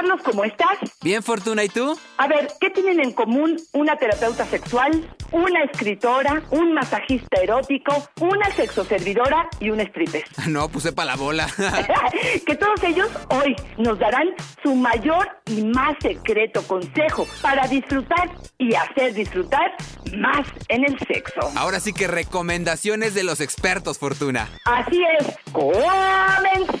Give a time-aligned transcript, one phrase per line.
[0.00, 0.78] Carlos, ¿cómo estás?
[1.02, 1.94] Bien, Fortuna, ¿y tú?
[2.16, 8.50] A ver, ¿qué tienen en común una terapeuta sexual, una escritora, un masajista erótico, una
[8.52, 10.24] sexoservidora y un stripper?
[10.48, 11.46] No, puse para la bola.
[12.46, 14.28] que todos ellos hoy nos darán
[14.62, 19.76] su mayor y más secreto consejo para disfrutar y hacer disfrutar
[20.16, 21.40] más en el sexo.
[21.56, 24.48] Ahora sí que recomendaciones de los expertos, Fortuna.
[24.64, 26.80] Así es, comenzamos.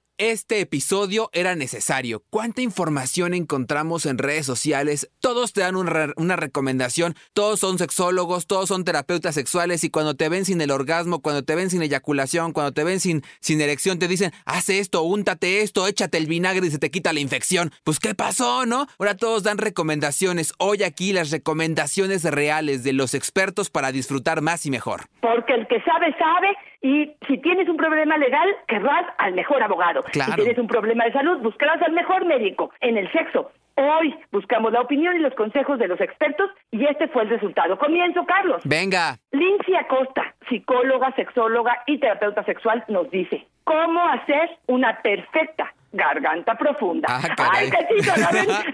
[0.21, 2.21] este episodio era necesario.
[2.29, 5.09] ¿Cuánta información encontramos en redes sociales?
[5.19, 10.29] Todos te dan una recomendación, todos son sexólogos, todos son terapeutas sexuales y cuando te
[10.29, 13.97] ven sin el orgasmo, cuando te ven sin eyaculación, cuando te ven sin, sin erección,
[13.97, 17.71] te dicen, haz esto, úntate esto, échate el vinagre y se te quita la infección.
[17.83, 18.85] Pues ¿qué pasó, no?
[18.99, 20.53] Ahora todos dan recomendaciones.
[20.59, 25.01] Hoy aquí las recomendaciones reales de los expertos para disfrutar más y mejor.
[25.19, 30.03] Porque el que sabe, sabe y si tienes un problema legal, querrás al mejor abogado.
[30.11, 32.71] Si tienes un problema de salud, buscarás al mejor médico.
[32.81, 37.07] En el sexo, Hoy buscamos la opinión y los consejos de los expertos y este
[37.07, 37.77] fue el resultado.
[37.79, 38.61] Comienzo, Carlos.
[38.65, 39.17] Venga.
[39.31, 47.07] Lindsay Acosta, psicóloga, sexóloga y terapeuta sexual, nos dice cómo hacer una perfecta garganta profunda.
[47.09, 47.21] Ah,
[47.53, 48.13] Ay, cachito,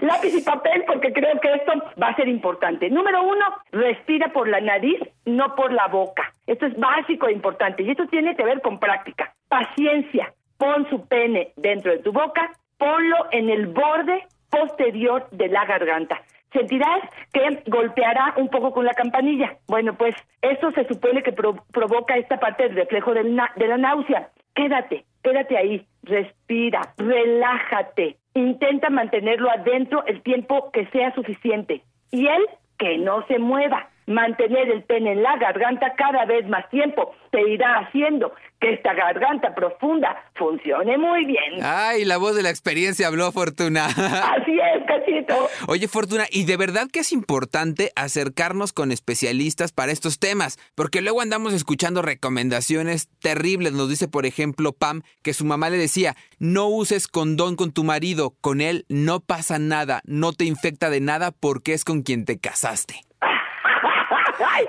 [0.00, 2.88] lápiz y papel porque creo que esto va a ser importante.
[2.90, 6.32] Número uno, respira por la nariz, no por la boca.
[6.46, 9.34] Esto es básico e importante y esto tiene que ver con práctica.
[9.48, 10.32] Paciencia.
[10.56, 16.20] Pon su pene dentro de tu boca, ponlo en el borde posterior de la garganta.
[16.52, 17.00] Sentirás
[17.32, 19.56] que golpeará un poco con la campanilla.
[19.68, 24.30] Bueno, pues eso se supone que provoca esta parte del reflejo de la náusea.
[24.54, 32.46] Quédate, quédate ahí, respira, relájate, intenta mantenerlo adentro el tiempo que sea suficiente y él
[32.78, 33.88] que no se mueva.
[34.08, 38.94] Mantener el pene en la garganta cada vez más tiempo te irá haciendo que esta
[38.94, 41.62] garganta profunda funcione muy bien.
[41.62, 43.84] Ay, la voz de la experiencia habló Fortuna.
[43.86, 45.48] Así es, cachito.
[45.66, 51.02] Oye, Fortuna, y de verdad que es importante acercarnos con especialistas para estos temas, porque
[51.02, 53.74] luego andamos escuchando recomendaciones terribles.
[53.74, 57.84] Nos dice, por ejemplo, Pam, que su mamá le decía, no uses condón con tu
[57.84, 62.24] marido, con él no pasa nada, no te infecta de nada porque es con quien
[62.24, 63.02] te casaste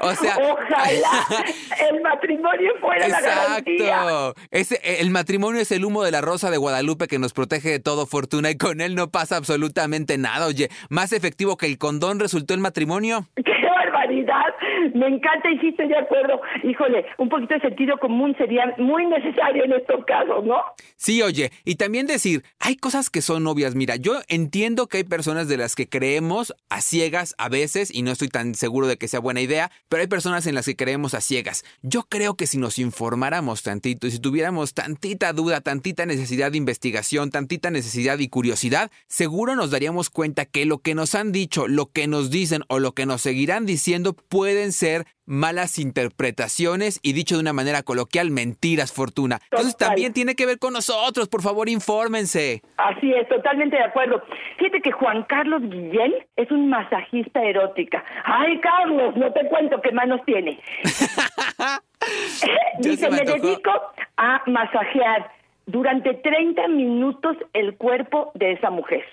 [0.02, 1.26] o sea, ojalá
[1.90, 4.34] el matrimonio fuera la garantía.
[4.52, 7.80] Ese, el matrimonio es el humo de la rosa de Guadalupe que nos protege de
[7.80, 10.48] todo fortuna y con él no pasa absolutamente nada.
[10.48, 13.28] Oye, más efectivo que el condón resultó el matrimonio.
[13.36, 14.54] ¡Qué barbaridad!
[14.94, 16.42] Me encanta y sí estoy de acuerdo.
[16.64, 20.58] Híjole, un poquito de sentido común sería muy necesario en estos casos, ¿no?
[20.96, 23.76] Sí, oye, y también decir, hay cosas que son obvias.
[23.76, 28.02] Mira, yo entiendo que hay personas de las que creemos a ciegas a veces y
[28.02, 30.76] no estoy tan seguro de que sea buena idea, pero hay personas en las que
[30.76, 31.64] creemos a ciegas.
[31.82, 36.58] Yo creo que si nos informáramos tantito y si tuviéramos tantita duda, tantita necesidad de
[36.58, 41.68] investigación, tantita necesidad y curiosidad, seguro nos daríamos cuenta que lo que nos han dicho,
[41.68, 47.14] lo que nos dicen o lo que nos seguirán diciendo pueden ser malas interpretaciones y
[47.14, 49.40] dicho de una manera coloquial, mentiras, Fortuna.
[49.52, 52.62] Entonces también tiene que ver con nosotros, por favor, infórmense.
[52.78, 54.24] Así es, totalmente de acuerdo.
[54.58, 58.04] Fíjate que Juan Carlos Guillén es un masajista erótica.
[58.26, 60.60] Ay, Carlos, no te cuento qué manos tiene.
[62.80, 63.72] Dice, me, me dedico
[64.18, 65.32] a masajear
[65.66, 69.04] durante 30 minutos el cuerpo de esa mujer.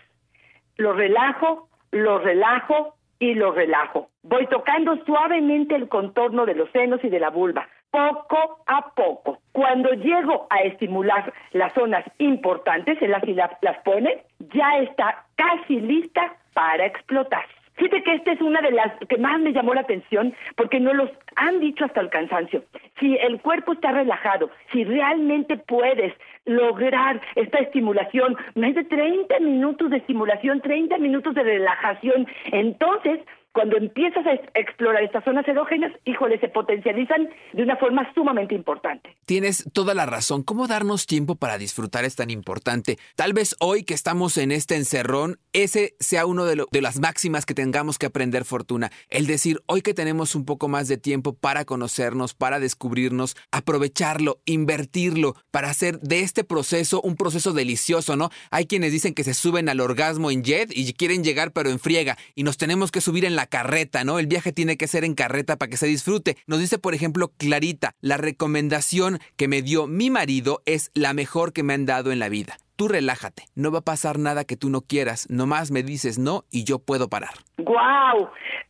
[0.77, 4.11] Lo relajo, lo relajo, y lo relajo.
[4.23, 9.39] Voy tocando suavemente el contorno de los senos y de la vulva, poco a poco.
[9.53, 15.81] Cuando llego a estimular las zonas importantes, en las que las pone, ya está casi
[15.81, 17.45] lista para explotar.
[17.77, 20.95] Fíjate que esta es una de las que más me llamó la atención porque no
[20.95, 22.65] los han dicho hasta el cansancio.
[22.99, 26.15] Si el cuerpo está relajado, si realmente puedes
[26.47, 33.21] lograr esta estimulación, más de 30 minutos de estimulación, 30 minutos de relajación, entonces
[33.57, 39.17] cuando empiezas a explorar estas zonas erógenas, híjole, se potencializan de una forma sumamente importante.
[39.25, 40.43] Tienes toda la razón.
[40.43, 42.99] ¿Cómo darnos tiempo para disfrutar es tan importante?
[43.15, 47.47] Tal vez hoy que estamos en este encerrón, ese sea uno de, de las máximas
[47.47, 48.91] que tengamos que aprender, Fortuna.
[49.09, 54.43] El decir, hoy que tenemos un poco más de tiempo para conocernos, para descubrirnos, aprovecharlo,
[54.45, 58.29] invertirlo, para hacer de este proceso un proceso delicioso, ¿no?
[58.51, 61.79] Hay quienes dicen que se suben al orgasmo en jet y quieren llegar pero en
[61.79, 64.19] friega y nos tenemos que subir en la carreta, ¿no?
[64.19, 66.37] El viaje tiene que ser en carreta para que se disfrute.
[66.47, 71.53] Nos dice, por ejemplo, Clarita, la recomendación que me dio mi marido es la mejor
[71.53, 72.59] que me han dado en la vida.
[72.77, 76.45] tú relájate, no va a pasar nada que tú no quieras, nomás me dices no
[76.51, 77.31] y yo puedo parar.
[77.57, 78.29] ¡Guau!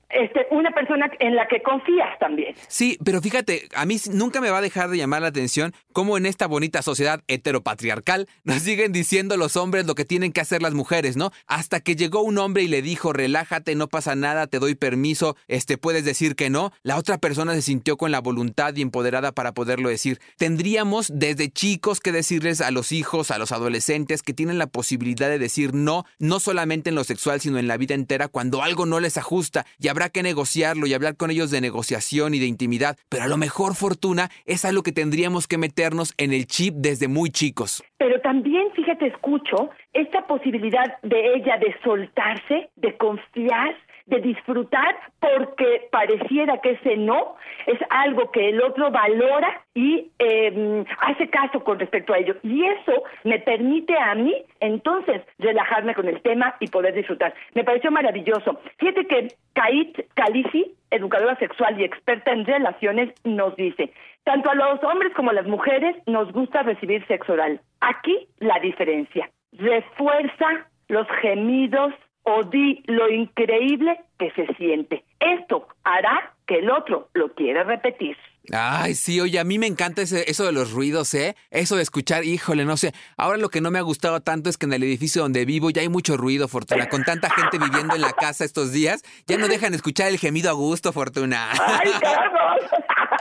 [0.08, 2.54] Este, una persona en la que confías también.
[2.68, 6.16] Sí, pero fíjate, a mí nunca me va a dejar de llamar la atención cómo
[6.16, 10.62] en esta bonita sociedad heteropatriarcal nos siguen diciendo los hombres lo que tienen que hacer
[10.62, 11.32] las mujeres, ¿no?
[11.46, 15.36] Hasta que llegó un hombre y le dijo, relájate, no pasa nada, te doy permiso,
[15.48, 16.72] este, puedes decir que no.
[16.82, 20.20] La otra persona se sintió con la voluntad y empoderada para poderlo decir.
[20.36, 25.28] Tendríamos desde chicos que decirles a los hijos, a los adolescentes que tienen la posibilidad
[25.28, 28.86] de decir no, no solamente en lo sexual, sino en la vida entera, cuando algo
[28.86, 29.66] no les ajusta.
[29.78, 33.28] Y habrá que negociarlo y hablar con ellos de negociación y de intimidad, pero a
[33.28, 37.82] lo mejor fortuna es algo que tendríamos que meternos en el chip desde muy chicos.
[37.96, 43.74] Pero también, fíjate, escucho esta posibilidad de ella de soltarse, de confiar,
[44.06, 47.36] de disfrutar porque pareciera que ese no
[47.66, 52.36] es algo que el otro valora y eh, hace caso con respecto a ello.
[52.42, 57.34] Y eso me permite a mí entonces relajarme con el tema y poder disfrutar.
[57.54, 58.60] Me pareció maravilloso.
[58.78, 63.92] Fíjate que Kait Khalifi, educadora sexual y experta en relaciones, nos dice,
[64.24, 67.60] tanto a los hombres como a las mujeres nos gusta recibir sexo oral.
[67.80, 69.30] Aquí la diferencia.
[69.52, 71.92] Refuerza los gemidos
[72.26, 75.04] o di lo increíble que se siente.
[75.20, 78.16] Esto hará que el otro lo quiera repetir.
[78.52, 81.36] Ay, sí, oye, a mí me encanta ese, eso de los ruidos, ¿eh?
[81.50, 82.92] Eso de escuchar, híjole, no sé.
[83.16, 85.70] Ahora lo que no me ha gustado tanto es que en el edificio donde vivo
[85.70, 86.88] ya hay mucho ruido, Fortuna.
[86.88, 90.50] Con tanta gente viviendo en la casa estos días, ya no dejan escuchar el gemido
[90.50, 91.50] a gusto, Fortuna.
[91.52, 92.70] ¡Ay, Carlos!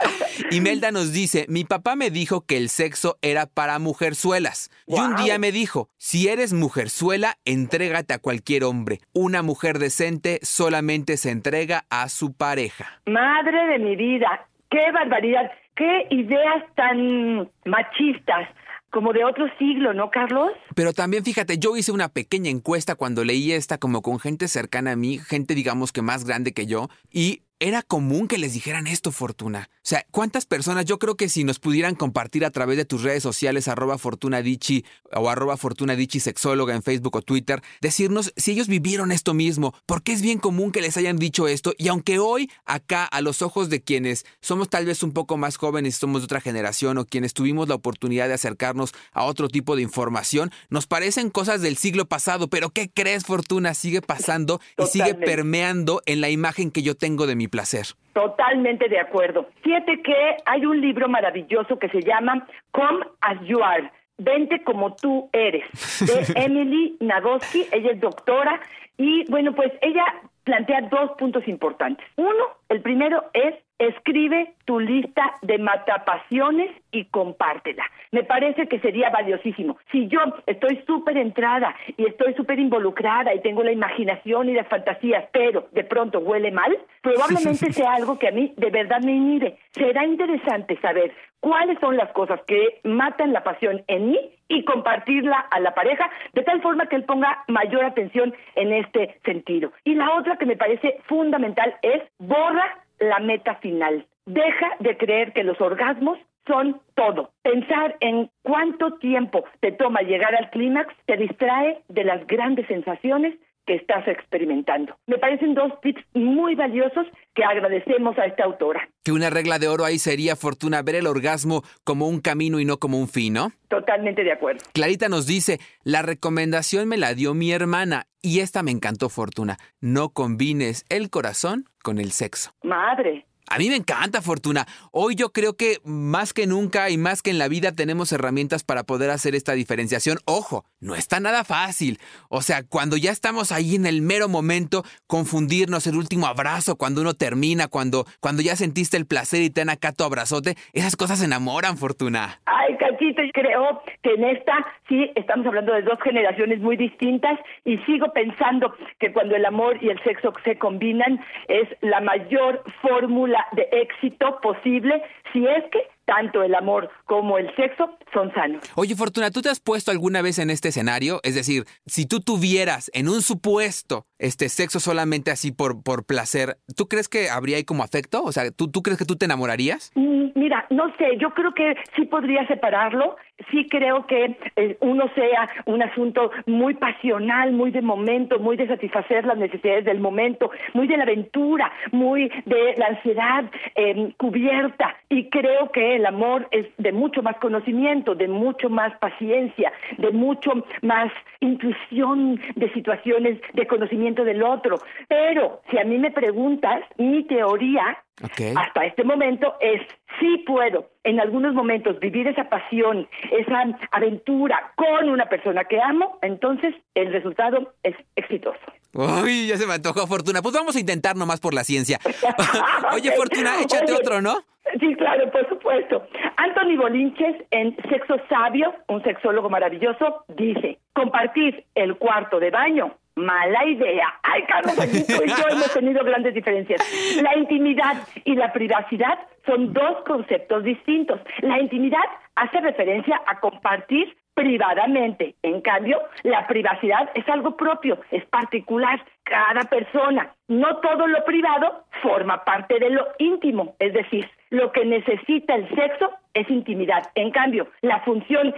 [0.50, 4.70] Imelda nos dice, mi papá me dijo que el sexo era para mujerzuelas.
[4.86, 9.00] Y un día me dijo, si eres mujerzuela, entrégate a cualquier hombre.
[9.12, 13.00] Una mujer decente solamente se entrega a su pareja.
[13.06, 18.48] Madre de mi vida, qué barbaridad, qué ideas tan machistas,
[18.90, 20.52] como de otro siglo, ¿no, Carlos?
[20.74, 24.92] Pero también fíjate, yo hice una pequeña encuesta cuando leí esta como con gente cercana
[24.92, 28.86] a mí, gente digamos que más grande que yo, y era común que les dijeran
[28.86, 29.70] esto, Fortuna.
[29.76, 30.84] O sea, ¿cuántas personas?
[30.84, 34.84] Yo creo que si nos pudieran compartir a través de tus redes sociales, arroba fortunadichi
[35.14, 40.12] o arroba fortunadichi sexóloga en Facebook o Twitter, decirnos si ellos vivieron esto mismo, porque
[40.12, 43.70] es bien común que les hayan dicho esto, y aunque hoy acá a los ojos
[43.70, 47.32] de quienes somos tal vez un poco más jóvenes, somos de otra generación o quienes
[47.32, 52.06] tuvimos la oportunidad de acercarnos a otro tipo de información, nos parecen cosas del siglo
[52.06, 53.72] pasado, pero ¿qué crees, Fortuna?
[53.72, 57.86] Sigue pasando y sigue permeando en la imagen que yo tengo de mi placer.
[58.12, 59.48] Totalmente de acuerdo.
[59.62, 63.90] Fíjate que hay un libro maravilloso que se llama Come as You Are.
[64.18, 65.64] Vente como tú eres,
[66.00, 67.66] de Emily Nagoski.
[67.70, 68.60] Ella es doctora
[68.96, 70.04] y, bueno, pues ella
[70.44, 72.06] plantea dos puntos importantes.
[72.16, 77.84] Uno, el primero es escribe tu lista de matapasiones y compártela.
[78.10, 79.76] Me parece que sería valiosísimo.
[79.92, 84.68] Si yo estoy súper entrada y estoy súper involucrada y tengo la imaginación y las
[84.68, 89.12] fantasías, pero de pronto huele mal, probablemente sea algo que a mí de verdad me
[89.12, 89.58] inhibe.
[89.72, 94.18] Será interesante saber cuáles son las cosas que matan la pasión en mí
[94.48, 99.18] y compartirla a la pareja de tal forma que él ponga mayor atención en este
[99.24, 99.72] sentido.
[99.84, 104.06] Y la otra que me parece fundamental es borra la meta final.
[104.26, 107.30] Deja de creer que los orgasmos son todo.
[107.42, 113.34] Pensar en cuánto tiempo te toma llegar al clímax te distrae de las grandes sensaciones
[113.66, 114.96] que estás experimentando.
[115.06, 118.88] Me parecen dos tips muy valiosos que agradecemos a esta autora.
[119.04, 122.64] Que una regla de oro ahí sería, Fortuna, ver el orgasmo como un camino y
[122.64, 123.52] no como un fin, ¿no?
[123.68, 124.64] Totalmente de acuerdo.
[124.72, 129.56] Clarita nos dice, la recomendación me la dio mi hermana y esta me encantó, Fortuna.
[129.80, 132.52] No combines el corazón con el sexo.
[132.62, 134.66] Madre, A mí me encanta, Fortuna.
[134.90, 138.64] Hoy yo creo que más que nunca y más que en la vida tenemos herramientas
[138.64, 140.18] para poder hacer esta diferenciación.
[140.24, 141.98] Ojo, no está nada fácil.
[142.28, 147.02] O sea, cuando ya estamos ahí en el mero momento, confundirnos, el último abrazo, cuando
[147.02, 150.96] uno termina, cuando, cuando ya sentiste el placer y te dan acá tu abrazote, esas
[150.96, 152.40] cosas enamoran, Fortuna.
[152.46, 157.38] Ay, Cachito, yo creo que en esta sí estamos hablando de dos generaciones muy distintas
[157.64, 162.64] y sigo pensando que cuando el amor y el sexo se combinan es la mayor
[162.82, 165.02] fórmula de éxito posible
[165.32, 168.62] si es que tanto el amor como el sexo son sanos.
[168.76, 171.20] Oye, Fortuna, ¿tú te has puesto alguna vez en este escenario?
[171.24, 176.58] Es decir, si tú tuvieras en un supuesto este sexo solamente así por, por placer,
[176.76, 178.22] ¿tú crees que habría ahí como afecto?
[178.22, 179.90] O sea, ¿tú, ¿tú crees que tú te enamorarías?
[179.96, 183.16] Mm, Mira, no sé, yo creo que sí podría separarlo.
[183.50, 188.66] Sí creo que eh, uno sea un asunto muy pasional, muy de momento, muy de
[188.66, 194.96] satisfacer las necesidades del momento, muy de la aventura, muy de la ansiedad eh, cubierta.
[195.10, 200.10] Y creo que el amor es de mucho más conocimiento, de mucho más paciencia, de
[200.12, 204.78] mucho más intuición de situaciones de conocimiento del otro.
[205.08, 209.82] Pero si a mí me preguntas, mi teoría hasta este momento es
[210.18, 216.18] sí puedo en algunos momentos vivir esa pasión, esa aventura con una persona que amo,
[216.22, 218.58] entonces el resultado es exitoso.
[218.94, 220.40] Uy, ya se me antojó Fortuna.
[220.40, 221.98] Pues vamos a intentar nomás por la ciencia.
[222.94, 224.36] Oye, Fortuna, échate otro, ¿no?
[224.80, 226.06] Sí, claro, por supuesto.
[226.36, 233.64] Anthony Bolinches, en Sexo Sabio, un sexólogo maravilloso, dice, compartir el cuarto de baño mala
[233.64, 234.14] idea.
[234.22, 236.80] Ay, Carlos, tú y yo hemos tenido grandes diferencias.
[237.22, 241.20] La intimidad y la privacidad son dos conceptos distintos.
[241.40, 242.04] La intimidad
[242.34, 245.34] hace referencia a compartir privadamente.
[245.42, 250.34] En cambio, la privacidad es algo propio, es particular, cada persona.
[250.48, 255.68] No todo lo privado forma parte de lo íntimo, es decir, lo que necesita el
[255.74, 257.10] sexo es intimidad.
[257.14, 258.54] En cambio, la función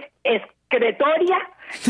[0.69, 1.37] excretoria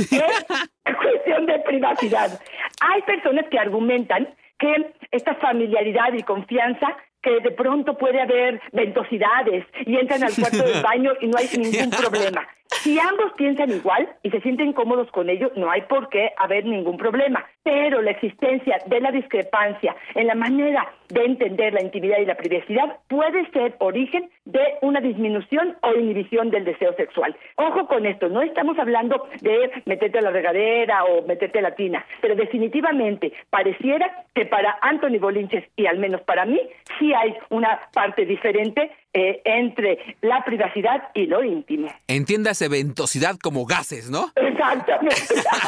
[0.85, 2.39] es cuestión de privacidad.
[2.81, 9.65] Hay personas que argumentan que esta familiaridad y confianza que de pronto puede haber ventosidades
[9.85, 12.47] y entran al cuarto del baño y no hay ningún problema.
[12.71, 16.65] Si ambos piensan igual y se sienten cómodos con ello, no hay por qué haber
[16.65, 17.45] ningún problema.
[17.63, 22.35] Pero la existencia de la discrepancia en la manera de entender la intimidad y la
[22.35, 27.35] privacidad puede ser origen de una disminución o inhibición del deseo sexual.
[27.55, 31.75] Ojo con esto, no estamos hablando de meterte a la regadera o meterte a la
[31.75, 36.61] tina, pero definitivamente pareciera que para Anthony Bolinches y al menos para mí
[36.99, 41.91] sí hay una parte diferente eh, entre la privacidad y lo íntimo.
[42.07, 44.31] Entiéndase ventosidad como gases, ¿no?
[44.35, 45.15] Exactamente.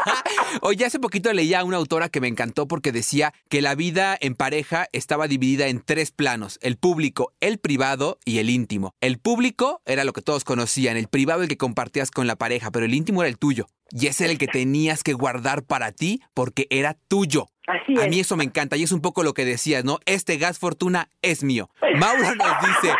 [0.61, 4.15] Oye, hace poquito leía a una autora que me encantó porque decía que la vida
[4.19, 8.93] en pareja estaba dividida en tres planos, el público, el privado y el íntimo.
[9.01, 12.69] El público era lo que todos conocían, el privado el que compartías con la pareja,
[12.69, 13.65] pero el íntimo era el tuyo.
[13.91, 17.47] Y es el que tenías que guardar para ti porque era tuyo.
[17.71, 19.99] Así A mí eso me encanta y es un poco lo que decías, ¿no?
[20.05, 21.69] Este gas fortuna es mío.
[21.99, 22.93] Mauro nos dice,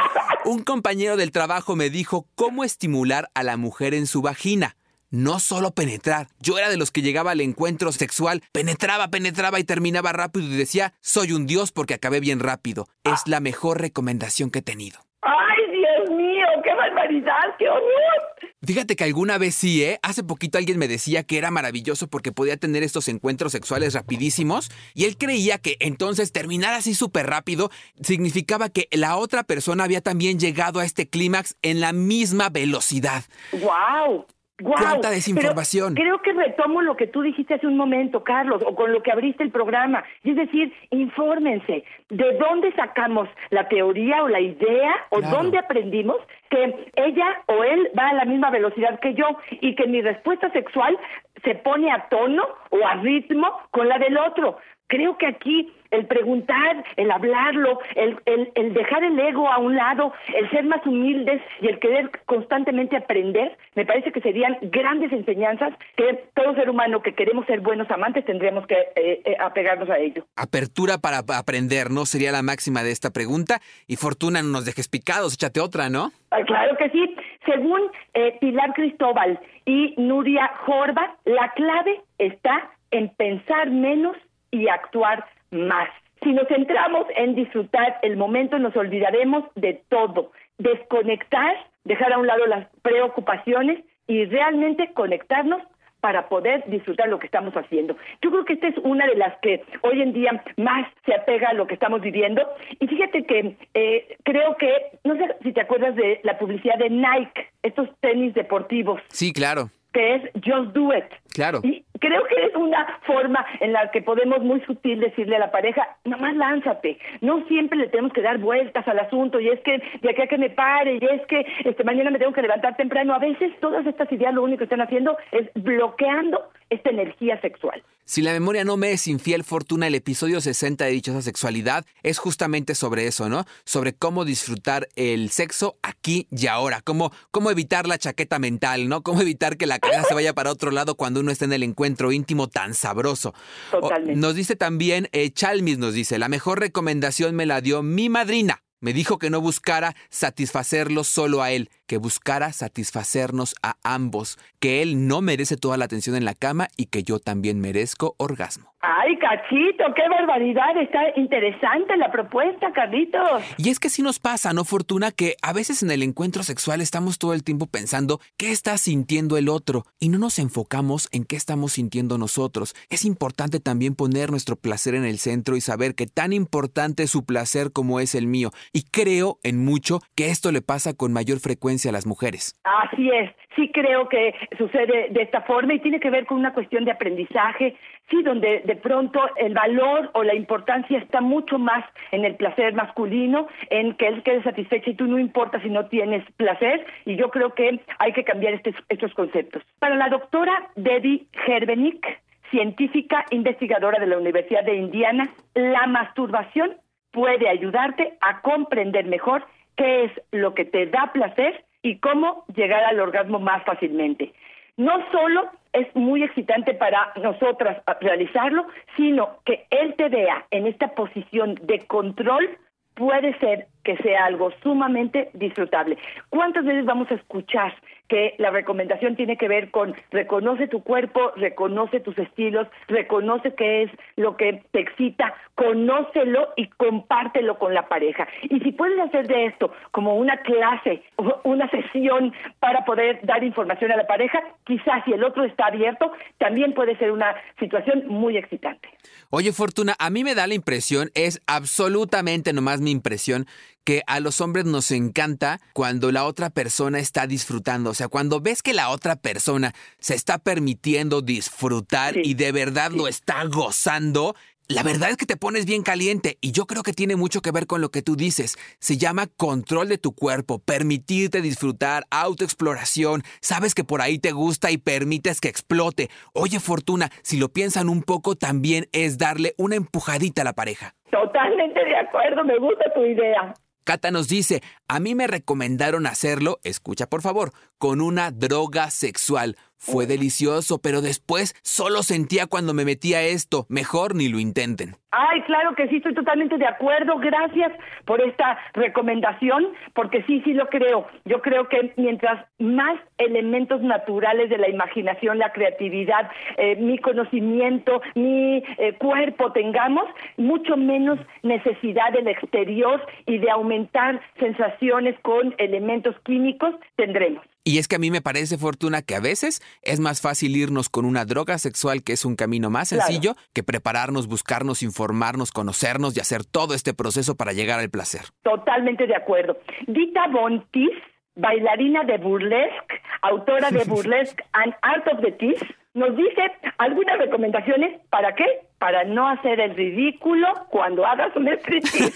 [0.45, 4.75] un compañero del trabajo me dijo cómo estimular a la mujer en su vagina.
[5.09, 6.27] No solo penetrar.
[6.39, 10.55] Yo era de los que llegaba al encuentro sexual, penetraba, penetraba y terminaba rápido y
[10.55, 12.87] decía, soy un dios porque acabé bien rápido.
[13.03, 14.99] Es la mejor recomendación que he tenido.
[15.21, 16.45] ¡Ay, Dios mío!
[16.63, 17.55] ¡Qué barbaridad!
[17.59, 18.40] ¡Qué horror!
[18.63, 19.99] Fíjate que alguna vez sí, ¿eh?
[20.03, 24.69] Hace poquito alguien me decía que era maravilloso porque podía tener estos encuentros sexuales rapidísimos
[24.93, 27.71] y él creía que entonces terminar así súper rápido
[28.03, 33.23] significaba que la otra persona había también llegado a este clímax en la misma velocidad.
[33.51, 34.27] ¡Guau!
[34.61, 34.77] ¡Guau!
[34.81, 35.95] ¡Cuánta desinformación!
[35.95, 39.11] Creo que retomo lo que tú dijiste hace un momento, Carlos, o con lo que
[39.11, 40.03] abriste el programa.
[40.23, 41.83] Y es decir, infórmense.
[42.09, 45.37] ¿De dónde sacamos la teoría o la idea o Claro.
[45.37, 46.17] dónde aprendimos
[46.49, 49.25] que ella o él va a la misma velocidad que yo
[49.61, 50.97] y que mi respuesta sexual
[51.43, 54.57] se pone a tono o a ritmo con la del otro?
[54.87, 59.75] Creo que aquí el preguntar, el hablarlo, el, el, el dejar el ego a un
[59.75, 65.11] lado, el ser más humildes y el querer constantemente aprender, me parece que serían grandes
[65.11, 69.89] enseñanzas que todo ser humano que queremos ser buenos amantes tendríamos que eh, eh, apegarnos
[69.89, 70.25] a ello.
[70.35, 72.05] Apertura para pa- aprender, ¿no?
[72.05, 73.59] Sería la máxima de esta pregunta.
[73.87, 76.11] Y Fortuna, no nos dejes picados, échate otra, ¿no?
[76.31, 77.15] Ah, Claro que sí.
[77.45, 77.81] Según
[78.13, 84.15] eh, Pilar Cristóbal y Nuria Jorba, la clave está en pensar menos
[84.51, 85.89] y actuar más.
[86.23, 90.31] Si nos centramos en disfrutar el momento, nos olvidaremos de todo.
[90.57, 95.61] Desconectar, dejar a un lado las preocupaciones y realmente conectarnos
[96.01, 97.95] para poder disfrutar lo que estamos haciendo.
[98.21, 101.49] Yo creo que esta es una de las que hoy en día más se apega
[101.49, 102.41] a lo que estamos viviendo.
[102.79, 106.89] Y fíjate que eh, creo que, no sé si te acuerdas de la publicidad de
[106.89, 109.69] Nike, estos tenis deportivos, Sí, claro.
[109.93, 111.05] Que es Just Do It.
[111.33, 111.59] Claro.
[111.63, 115.51] Y creo que es una forma en la que podemos muy sutil decirle a la
[115.51, 116.97] pareja, nomás lánzate.
[117.21, 120.27] No siempre le tenemos que dar vueltas al asunto y es que de aquí a
[120.27, 123.13] que me pare y es que este mañana me tengo que levantar temprano.
[123.13, 127.83] A veces todas estas ideas lo único que están haciendo es bloqueando esta energía sexual.
[128.03, 132.17] Si la memoria no me es infiel, Fortuna, el episodio 60 de Dichosa Sexualidad es
[132.17, 133.45] justamente sobre eso, ¿no?
[133.63, 139.03] Sobre cómo disfrutar el sexo aquí y ahora, cómo, cómo evitar la chaqueta mental, ¿no?
[139.03, 141.63] Cómo evitar que la cabeza se vaya para otro lado cuando uno está en el
[141.63, 143.33] encuentro íntimo tan sabroso.
[143.71, 144.19] O- Totalmente.
[144.19, 148.63] nos dice también, eh, Chalmis nos dice, la mejor recomendación me la dio mi madrina.
[148.83, 154.81] Me dijo que no buscara satisfacerlo solo a él, que buscara satisfacernos a ambos, que
[154.81, 158.71] él no merece toda la atención en la cama y que yo también merezco orgasmo.
[158.83, 160.75] Ay, cachito, qué barbaridad.
[160.81, 163.43] Está interesante la propuesta, Carlitos.
[163.57, 165.11] Y es que sí nos pasa, ¿no, Fortuna?
[165.11, 169.37] Que a veces en el encuentro sexual estamos todo el tiempo pensando qué está sintiendo
[169.37, 172.73] el otro y no nos enfocamos en qué estamos sintiendo nosotros.
[172.89, 177.11] Es importante también poner nuestro placer en el centro y saber que tan importante es
[177.11, 178.49] su placer como es el mío.
[178.73, 182.59] Y creo en mucho que esto le pasa con mayor frecuencia a las mujeres.
[182.63, 183.31] Así es.
[183.55, 186.91] Sí creo que sucede de esta forma y tiene que ver con una cuestión de
[186.91, 187.75] aprendizaje,
[188.09, 192.73] sí, donde de pronto el valor o la importancia está mucho más en el placer
[192.73, 197.15] masculino, en que él quede satisfecho y tú no importa si no tienes placer, y
[197.15, 199.63] yo creo que hay que cambiar estos, estos conceptos.
[199.79, 202.05] Para la doctora Debbie Herbenik,
[202.51, 206.77] científica investigadora de la Universidad de Indiana, la masturbación
[207.11, 209.45] puede ayudarte a comprender mejor
[209.75, 214.33] qué es lo que te da placer y cómo llegar al orgasmo más fácilmente.
[214.77, 220.89] No solo es muy excitante para nosotras realizarlo, sino que él te vea en esta
[220.89, 222.57] posición de control
[222.95, 225.97] puede ser que sea algo sumamente disfrutable.
[226.29, 227.73] ¿Cuántas veces vamos a escuchar
[228.11, 233.83] que la recomendación tiene que ver con reconoce tu cuerpo, reconoce tus estilos, reconoce qué
[233.83, 238.27] es lo que te excita, conócelo y compártelo con la pareja.
[238.43, 241.03] Y si puedes hacer de esto como una clase,
[241.45, 246.11] una sesión para poder dar información a la pareja, quizás si el otro está abierto,
[246.37, 248.89] también puede ser una situación muy excitante.
[249.29, 253.45] Oye, Fortuna, a mí me da la impresión, es absolutamente nomás mi impresión,
[253.83, 257.91] que a los hombres nos encanta cuando la otra persona está disfrutando.
[257.91, 262.91] O sea, cuando ves que la otra persona se está permitiendo disfrutar y de verdad
[262.91, 264.35] lo está gozando,
[264.67, 267.51] la verdad es que te pones bien caliente y yo creo que tiene mucho que
[267.51, 268.57] ver con lo que tú dices.
[268.79, 273.23] Se llama control de tu cuerpo, permitirte disfrutar, autoexploración.
[273.41, 276.09] Sabes que por ahí te gusta y permites que explote.
[276.33, 280.95] Oye, Fortuna, si lo piensan un poco, también es darle una empujadita a la pareja.
[281.11, 283.53] Totalmente de acuerdo, me gusta tu idea.
[283.83, 289.57] Cata nos dice, a mí me recomendaron hacerlo, escucha por favor, con una droga sexual.
[289.83, 293.65] Fue delicioso, pero después solo sentía cuando me metía esto.
[293.67, 294.93] Mejor ni lo intenten.
[295.09, 297.17] Ay, claro que sí, estoy totalmente de acuerdo.
[297.17, 297.71] Gracias
[298.05, 301.07] por esta recomendación, porque sí, sí lo creo.
[301.25, 308.03] Yo creo que mientras más elementos naturales de la imaginación, la creatividad, eh, mi conocimiento,
[308.13, 310.05] mi eh, cuerpo tengamos,
[310.37, 317.43] mucho menos necesidad del exterior y de aumentar sensaciones con elementos químicos tendremos.
[317.63, 320.89] Y es que a mí me parece, Fortuna, que a veces es más fácil irnos
[320.89, 326.17] con una droga sexual, que es un camino más sencillo, que prepararnos, buscarnos, informarnos, conocernos
[326.17, 328.21] y hacer todo este proceso para llegar al placer.
[328.41, 329.59] Totalmente de acuerdo.
[329.85, 330.89] Dita Bontis,
[331.35, 335.61] bailarina de burlesque, autora de Burlesque and Art of the Teeth,
[335.93, 336.41] nos dice
[336.79, 338.45] algunas recomendaciones para qué?
[338.81, 342.11] Para no hacer el ridículo cuando hagas un striptease.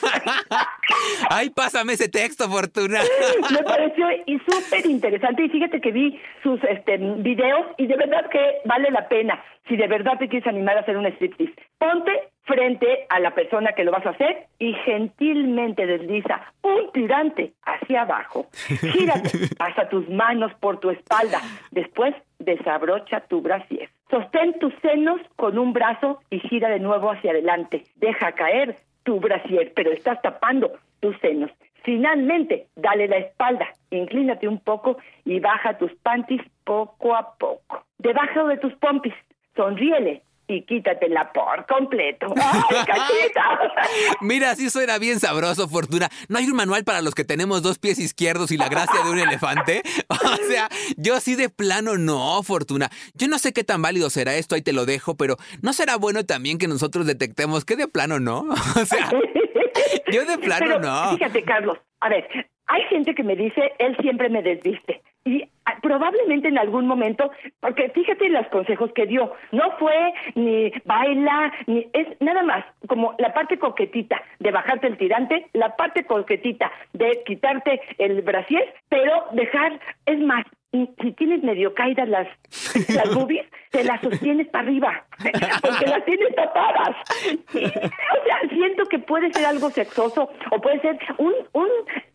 [1.29, 3.01] Ay, pásame ese texto, Fortuna.
[3.51, 8.27] Me pareció y súper interesante y fíjate que vi sus este, videos y de verdad
[8.31, 11.53] que vale la pena si de verdad te quieres animar a hacer un striptease.
[11.77, 12.11] Ponte
[12.45, 18.01] frente a la persona que lo vas a hacer y gentilmente desliza un tirante hacia
[18.01, 18.47] abajo.
[18.91, 21.41] Gírate, pasa tus manos por tu espalda.
[21.69, 23.89] Después desabrocha tu brasier.
[24.09, 27.83] Sostén tus senos con un brazo y gira de nuevo hacia adelante.
[27.95, 31.51] Deja caer tu brasier, pero estás tapando tus senos.
[31.83, 37.83] Finalmente, dale la espalda, inclínate un poco y baja tus panties poco a poco.
[37.99, 39.13] Debajo de tus pompis,
[39.55, 42.27] sonríele y quítatela por completo.
[42.35, 43.59] ¡Ay, cachita!
[44.21, 46.09] Mira, así suena bien sabroso, Fortuna.
[46.29, 49.09] ¿No hay un manual para los que tenemos dos pies izquierdos y la gracia de
[49.09, 49.81] un elefante?
[50.25, 52.89] O sea, yo sí de plano no, Fortuna.
[53.13, 55.97] Yo no sé qué tan válido será esto, ahí te lo dejo, pero ¿no será
[55.97, 58.45] bueno también que nosotros detectemos que de plano no?
[58.75, 59.09] O sea,
[60.11, 61.17] yo de plano Pero, no.
[61.17, 62.27] Fíjate, Carlos, a ver,
[62.67, 65.01] hay gente que me dice, él siempre me desviste.
[65.27, 70.71] Y ah, probablemente en algún momento, porque fíjate los consejos que dio, no fue ni
[70.85, 76.05] baila, ni es nada más como la parte coquetita de bajarte el tirante, la parte
[76.05, 80.45] coquetita de quitarte el brasier, pero dejar, es más,
[81.01, 82.27] si tienes medio caídas las
[82.93, 85.05] las boobies, te las sostienes para arriba,
[85.61, 86.95] porque las tienes tapadas.
[87.53, 91.67] O sea, siento que puede ser algo sexoso o puede ser un, un,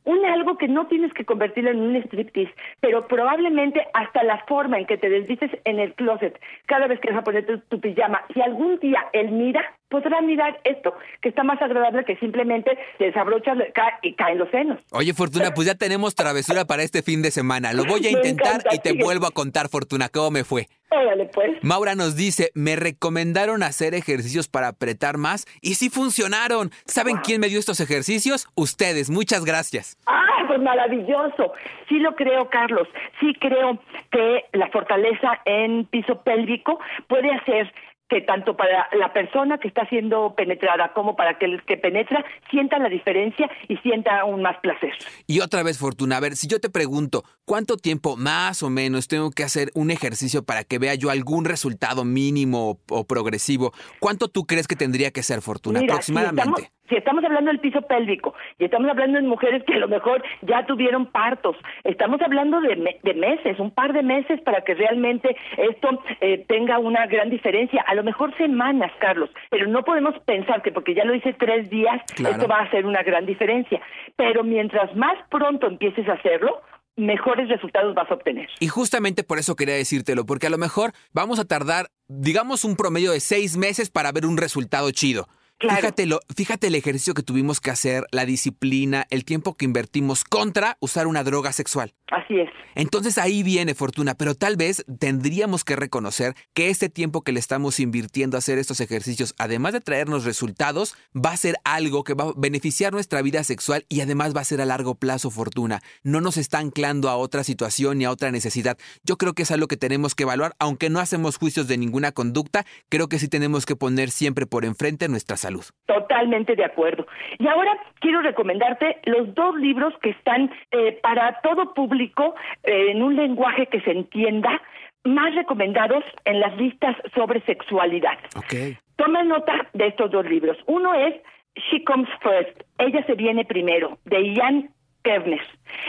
[0.04, 4.78] un algo que no tienes que convertirlo en un striptease, pero probablemente hasta la forma
[4.78, 8.22] en que te desvistes en el closet, cada vez que vas a ponerte tu, pijama,
[8.34, 13.06] si algún día él mira, podrá mirar esto, que está más agradable que simplemente te
[13.06, 14.78] desabrochas ca- y caen los senos.
[14.92, 17.72] Oye, Fortuna, pues ya tenemos travesura para este fin de semana.
[17.72, 19.02] Lo voy a intentar encanta, y te sigue.
[19.04, 20.66] vuelvo a contar, Fortuna, cómo me fue.
[20.90, 21.52] Órale, pues.
[21.62, 26.70] Maura nos dice, me recomendaron hacer ejercicios para apretar más y sí funcionaron.
[26.84, 28.48] ¿Saben quién me dio estos ejercicios?
[28.56, 29.96] Ustedes, muchas gracias.
[30.06, 31.52] ¡Ah, pues maravilloso!
[31.88, 32.88] Sí lo creo, Carlos.
[33.20, 33.78] Sí creo
[34.10, 37.72] que la fortaleza en piso pélvico puede hacer
[38.10, 42.24] que tanto para la persona que está siendo penetrada como para que el que penetra
[42.50, 44.92] sienta la diferencia y sienta aún más placer.
[45.26, 49.06] Y otra vez, Fortuna, a ver, si yo te pregunto, ¿cuánto tiempo más o menos
[49.06, 53.72] tengo que hacer un ejercicio para que vea yo algún resultado mínimo o, o progresivo?
[54.00, 56.42] ¿Cuánto tú crees que tendría que ser, Fortuna, Mira, aproximadamente?
[56.42, 59.78] Si estamos, si estamos hablando del piso pélvico y estamos hablando de mujeres que a
[59.78, 64.38] lo mejor ya tuvieron partos, estamos hablando de, me- de meses, un par de meses
[64.42, 67.82] para que realmente esto eh, tenga una gran diferencia.
[67.86, 71.70] A lo mejor semanas, Carlos, pero no podemos pensar que porque ya lo hice tres
[71.70, 72.34] días, Claro.
[72.36, 73.80] esto va a hacer una gran diferencia.
[74.16, 76.60] Pero mientras más pronto empieces a hacerlo,
[76.96, 78.48] mejores resultados vas a obtener.
[78.58, 82.76] Y justamente por eso quería decírtelo, porque a lo mejor vamos a tardar, digamos, un
[82.76, 85.26] promedio de seis meses para ver un resultado chido.
[85.60, 85.76] Claro.
[85.76, 90.24] Fíjate, lo- fíjate el ejercicio que tuvimos que hacer, la disciplina, el tiempo que invertimos
[90.24, 91.94] contra usar una droga sexual.
[92.10, 92.48] Así es.
[92.74, 97.40] Entonces ahí viene Fortuna, pero tal vez tendríamos que reconocer que este tiempo que le
[97.40, 102.14] estamos invirtiendo a hacer estos ejercicios, además de traernos resultados, va a ser algo que
[102.14, 105.82] va a beneficiar nuestra vida sexual y además va a ser a largo plazo Fortuna.
[106.02, 108.78] No nos está anclando a otra situación ni a otra necesidad.
[109.04, 112.12] Yo creo que es algo que tenemos que evaluar, aunque no hacemos juicios de ninguna
[112.12, 115.49] conducta, creo que sí tenemos que poner siempre por enfrente nuestra salud.
[115.86, 117.06] Totalmente de acuerdo.
[117.38, 123.02] Y ahora quiero recomendarte los dos libros que están eh, para todo público eh, en
[123.02, 124.60] un lenguaje que se entienda,
[125.04, 128.18] más recomendados en las listas sobre sexualidad.
[128.36, 128.76] Ok.
[128.96, 130.58] Toma nota de estos dos libros.
[130.66, 131.14] Uno es
[131.56, 134.70] She Comes First, Ella se viene primero, de Ian
[135.02, 135.40] Kernes.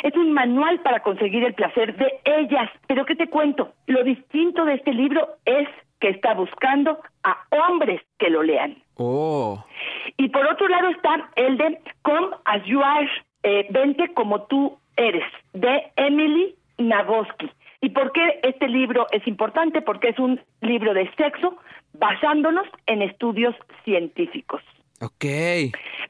[0.04, 2.69] Es un manual para conseguir el placer de ellas.
[2.88, 3.74] Pero ¿qué te cuento?
[3.88, 5.67] Lo distinto de este libro es
[6.02, 8.76] que está buscando a hombres que lo lean.
[8.96, 9.64] Oh.
[10.18, 13.10] Y por otro lado está el de Come as You Are,
[13.44, 17.50] eh, Vente como tú eres, de Emily Nagoski.
[17.80, 19.82] ¿Y por qué este libro es importante?
[19.82, 21.58] Porque es un libro de sexo
[21.94, 24.62] basándonos en estudios científicos.
[25.02, 25.26] Ok.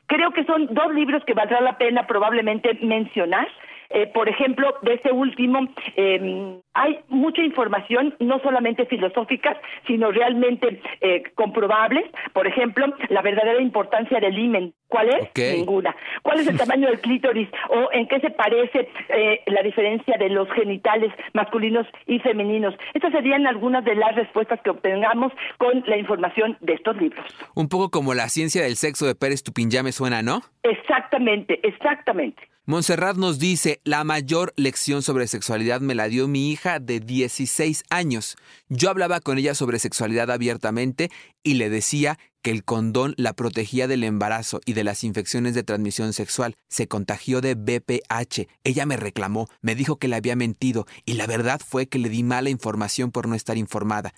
[0.07, 3.47] Creo que son dos libros que valdrá la pena probablemente mencionar.
[3.93, 10.81] Eh, por ejemplo, de este último, eh, hay mucha información, no solamente filosóficas, sino realmente
[11.01, 12.05] eh, comprobables.
[12.33, 14.73] Por ejemplo, la verdadera importancia del himen.
[14.87, 15.55] ¿Cuál es?
[15.57, 15.95] Ninguna.
[16.21, 17.49] ¿Cuál es el tamaño del clítoris?
[17.69, 22.75] ¿O en qué se parece eh, la diferencia de los genitales masculinos y femeninos?
[22.93, 27.25] Estas serían algunas de las respuestas que obtengamos con la información de estos libros.
[27.55, 30.41] Un poco como la ciencia del sexo de Pérez Tupin ya me suena, ¿no?
[30.63, 32.50] Exactamente, exactamente.
[32.71, 37.83] Montserrat nos dice, la mayor lección sobre sexualidad me la dio mi hija de 16
[37.89, 38.37] años.
[38.69, 41.11] Yo hablaba con ella sobre sexualidad abiertamente
[41.43, 45.63] y le decía que el condón la protegía del embarazo y de las infecciones de
[45.63, 46.55] transmisión sexual.
[46.69, 48.47] Se contagió de BPH.
[48.63, 52.07] Ella me reclamó, me dijo que le había mentido y la verdad fue que le
[52.07, 54.13] di mala información por no estar informada.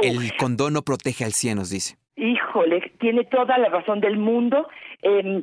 [0.00, 1.98] El- condón no protege al 100, nos dice.
[2.16, 4.68] Híjole, tiene toda la razón del mundo.
[5.02, 5.42] Eh,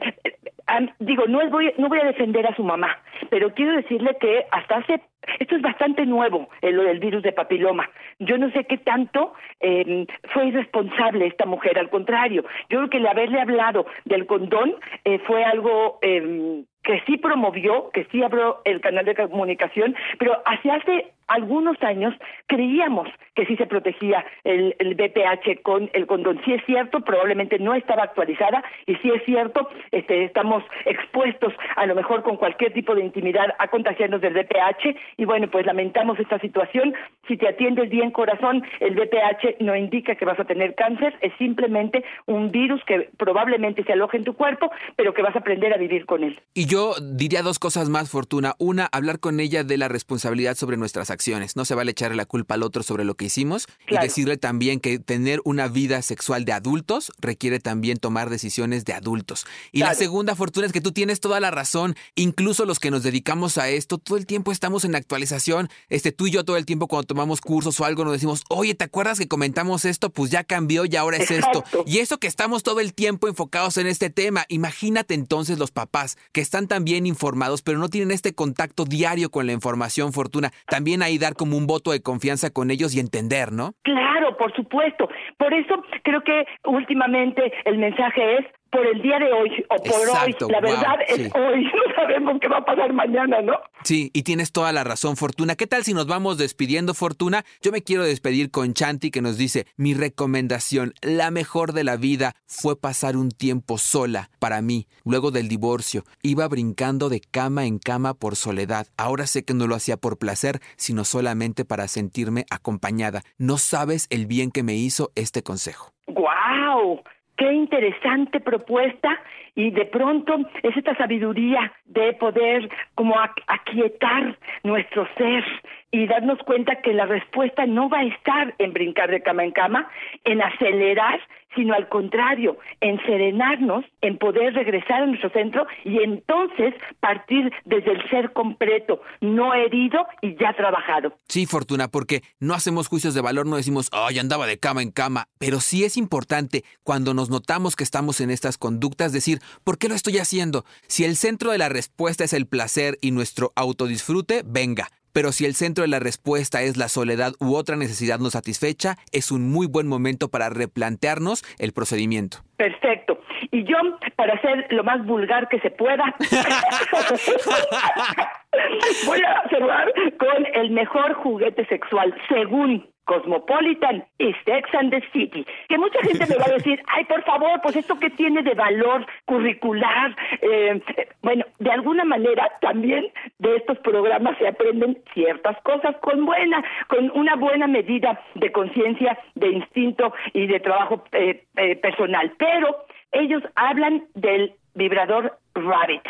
[0.99, 2.97] digo, no voy, no voy a defender a su mamá,
[3.29, 5.01] pero quiero decirle que hasta hace,
[5.39, 7.89] esto es bastante nuevo, eh, lo del virus de papiloma.
[8.19, 12.97] Yo no sé qué tanto eh, fue irresponsable esta mujer, al contrario, yo creo que
[12.97, 18.61] el haberle hablado del condón eh, fue algo eh, que sí promovió, que sí abrió
[18.65, 22.13] el canal de comunicación, pero hace hace algunos años
[22.47, 26.41] creíamos que sí se protegía el, el BPH con el condón.
[26.43, 31.85] Sí es cierto, probablemente no estaba actualizada y sí es cierto, este, estamos expuestos a
[31.85, 36.19] lo mejor con cualquier tipo de intimidad a contagiarnos del BPH y bueno, pues lamentamos
[36.19, 36.93] esta situación.
[37.27, 41.33] Si te atiendes bien corazón, el BPH no indica que vas a tener cáncer, es
[41.37, 45.73] simplemente un virus que probablemente se aloja en tu cuerpo, pero que vas a aprender
[45.73, 46.39] a vivir con él.
[46.53, 48.55] Y yo diría dos cosas más, Fortuna.
[48.57, 51.55] Una, hablar con ella de la responsabilidad sobre nuestras acciones.
[51.55, 53.67] No se vale echarle la culpa al otro sobre lo que hicimos.
[53.85, 54.03] Claro.
[54.03, 58.93] Y decirle también que tener una vida sexual de adultos requiere también tomar decisiones de
[58.93, 59.45] adultos.
[59.71, 61.95] Y la segunda, Fortuna, es que tú tienes toda la razón.
[62.15, 65.69] Incluso los que nos dedicamos a esto, todo el tiempo estamos en actualización.
[65.89, 68.73] Este, tú y yo todo el tiempo cuando tomamos cursos o algo nos decimos, oye,
[68.75, 70.09] ¿te acuerdas que comentamos esto?
[70.09, 71.63] Pues ya cambió y ahora es esto.
[71.85, 74.45] Y eso que estamos todo el tiempo enfocados en este tema.
[74.47, 79.29] Imagínate entonces los papás que están tan bien informados, pero no tienen este contacto diario
[79.29, 80.51] con la información, Fortuna.
[80.67, 83.73] También ahí dar como un voto de confianza con ellos y entender, ¿no?
[83.83, 85.09] Claro, por supuesto.
[85.37, 90.01] Por eso creo que últimamente el mensaje es por el día de hoy o por
[90.01, 90.51] Exacto, hoy.
[90.53, 91.29] La wow, verdad es sí.
[91.35, 91.71] hoy.
[91.81, 93.53] No sabemos qué va a pasar mañana, ¿no?
[93.83, 95.55] Sí, y tienes toda la razón, Fortuna.
[95.55, 97.43] ¿Qué tal si nos vamos despidiendo, Fortuna?
[97.61, 101.97] Yo me quiero despedir con Chanti que nos dice, mi recomendación, la mejor de la
[101.97, 106.03] vida, fue pasar un tiempo sola para mí, luego del divorcio.
[106.21, 108.87] Iba brincando de cama en cama por soledad.
[108.97, 113.23] Ahora sé que no lo hacía por placer, sino solamente para sentirme acompañada.
[113.37, 115.91] No sabes el bien que me hizo este consejo.
[116.07, 117.01] ¡Guau!
[117.37, 119.19] Qué interesante propuesta.
[119.53, 123.15] Y de pronto es esta sabiduría de poder como
[123.47, 125.43] aquietar nuestro ser
[125.91, 129.51] y darnos cuenta que la respuesta no va a estar en brincar de cama en
[129.51, 129.89] cama,
[130.23, 131.19] en acelerar,
[131.55, 137.91] sino al contrario, en serenarnos, en poder regresar a nuestro centro y entonces partir desde
[137.91, 141.17] el ser completo, no herido y ya trabajado.
[141.27, 144.91] Sí, Fortuna, porque no hacemos juicios de valor, no decimos, ay, andaba de cama en
[144.91, 149.77] cama, pero sí es importante cuando nos notamos que estamos en estas conductas decir, ¿por
[149.77, 150.65] qué lo estoy haciendo?
[150.87, 154.87] Si el centro de la respuesta es el placer y nuestro autodisfrute, venga.
[155.13, 158.97] Pero si el centro de la respuesta es la soledad u otra necesidad no satisfecha,
[159.11, 162.37] es un muy buen momento para replantearnos el procedimiento.
[162.57, 163.19] Perfecto.
[163.51, 163.75] Y yo,
[164.15, 166.15] para ser lo más vulgar que se pueda,
[169.05, 175.45] voy a cerrar con el mejor juguete sexual, según Cosmopolitan y Sex and the City.
[175.67, 178.53] Que mucha gente me va a decir, ay, por favor, pues esto que tiene de
[178.53, 180.15] valor curricular.
[180.41, 180.81] Eh,
[181.21, 187.11] bueno, de alguna manera también de estos programas se aprenden ciertas cosas con buena, con
[187.11, 192.31] una buena medida de conciencia, de instinto y de trabajo eh, eh, personal.
[192.37, 196.03] Pero ellos hablan del vibrador Rabbit.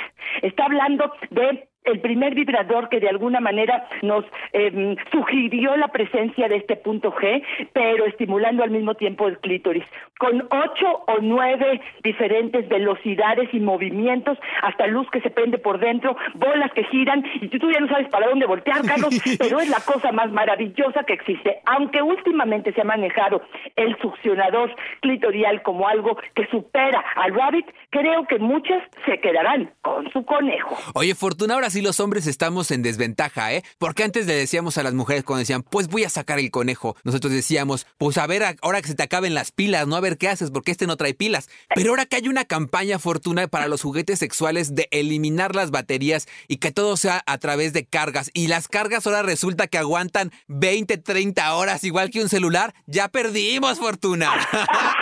[0.44, 6.48] Está hablando de el primer vibrador que de alguna manera nos eh, sugirió la presencia
[6.48, 9.84] de este punto G, pero estimulando al mismo tiempo el clítoris,
[10.20, 16.16] con ocho o nueve diferentes velocidades y movimientos, hasta luz que se prende por dentro,
[16.36, 19.80] bolas que giran, y tú ya no sabes para dónde voltear, Carlos, pero es la
[19.86, 23.42] cosa más maravillosa que existe, aunque últimamente se ha manejado
[23.76, 30.10] el succionador clitorial como algo que supera al rabbit, creo que muchas se quedarán con
[30.12, 30.78] su conejo.
[30.94, 33.64] Oye, Fortuna, ahora sí los hombres estamos en desventaja, ¿eh?
[33.78, 36.96] Porque antes le decíamos a las mujeres cuando decían, pues voy a sacar el conejo.
[37.04, 39.96] Nosotros decíamos, pues a ver, ahora que se te acaben las pilas, ¿no?
[39.96, 41.50] A ver qué haces, porque este no trae pilas.
[41.76, 46.28] Pero ahora que hay una campaña, Fortuna, para los juguetes sexuales de eliminar las baterías
[46.48, 48.32] y que todo sea a través de cargas.
[48.34, 52.74] Y las cargas ahora resulta que aguantan 20, 30 horas, igual que un celular.
[52.86, 54.32] Ya perdimos, Fortuna.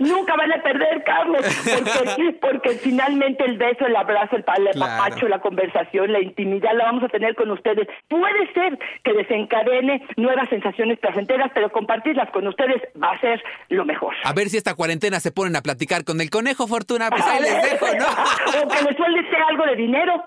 [0.00, 5.02] Nunca van a perder, Carlos, porque, porque finalmente el beso, el abrazo, el, el Claro.
[5.02, 7.86] papacho, la conversación, la intimidad la vamos a tener con ustedes.
[8.08, 13.84] Puede ser que desencadene nuevas sensaciones placenteras, pero compartirlas con ustedes va a ser lo
[13.84, 14.14] mejor.
[14.24, 17.10] A ver si esta cuarentena se ponen a platicar con el conejo, Fortuna.
[17.10, 18.06] Pues ahí les dejo, ¿no?
[18.64, 20.24] o que les suelte algo de dinero.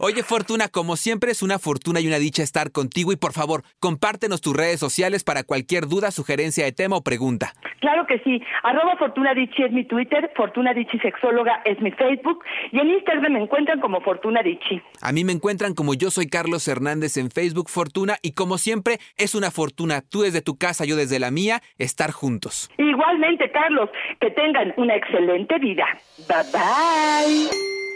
[0.00, 3.62] Oye, Fortuna, como siempre es una fortuna y una dicha estar contigo y por favor,
[3.80, 7.52] compártenos tus redes sociales para cualquier duda, sugerencia de tema o pregunta.
[7.80, 8.42] Claro que sí.
[8.62, 13.42] Arroba Fortuna es mi Twitter, Fortuna Dichi Sexóloga es mi Facebook y en Instagram me
[13.42, 14.82] encuentran como Fortuna Dichi.
[15.00, 18.98] A mí me encuentran como yo soy Carlos Hernández en Facebook Fortuna y como siempre
[19.16, 22.70] es una fortuna, tú desde tu casa, yo desde la mía, estar juntos.
[22.78, 25.86] Igualmente, Carlos, que tengan una excelente vida.
[26.28, 27.91] Bye bye.